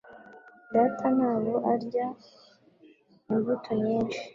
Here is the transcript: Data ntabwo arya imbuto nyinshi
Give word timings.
Data 0.73 1.05
ntabwo 1.17 1.55
arya 1.71 2.07
imbuto 3.31 3.69
nyinshi 3.83 4.21